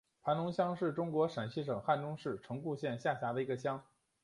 [0.23, 3.83] 盘龙乡是中国陕西省汉中市城固县下辖的一个乡。